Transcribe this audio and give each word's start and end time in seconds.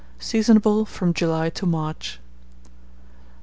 Seasonable 0.19 0.83
from 0.87 1.13
July 1.13 1.51
to 1.51 1.67
March. 1.67 2.19